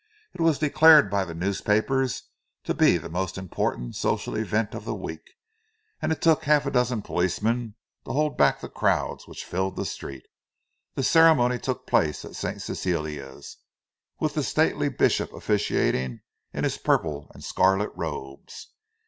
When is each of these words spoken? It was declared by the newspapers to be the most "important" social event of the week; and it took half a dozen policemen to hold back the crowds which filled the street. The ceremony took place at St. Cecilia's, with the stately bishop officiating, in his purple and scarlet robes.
It 0.33 0.41
was 0.41 0.57
declared 0.57 1.11
by 1.11 1.25
the 1.25 1.35
newspapers 1.35 2.23
to 2.63 2.73
be 2.73 2.97
the 2.97 3.07
most 3.07 3.37
"important" 3.37 3.95
social 3.95 4.35
event 4.35 4.73
of 4.73 4.83
the 4.83 4.95
week; 4.95 5.33
and 6.01 6.11
it 6.11 6.23
took 6.23 6.43
half 6.45 6.65
a 6.65 6.71
dozen 6.71 7.03
policemen 7.03 7.75
to 8.05 8.13
hold 8.13 8.35
back 8.35 8.61
the 8.61 8.67
crowds 8.67 9.27
which 9.27 9.45
filled 9.45 9.75
the 9.75 9.85
street. 9.85 10.23
The 10.95 11.03
ceremony 11.03 11.59
took 11.59 11.85
place 11.85 12.25
at 12.25 12.35
St. 12.35 12.63
Cecilia's, 12.63 13.57
with 14.19 14.33
the 14.33 14.41
stately 14.41 14.89
bishop 14.89 15.31
officiating, 15.33 16.21
in 16.51 16.63
his 16.63 16.79
purple 16.79 17.29
and 17.35 17.43
scarlet 17.43 17.91
robes. 17.93 18.69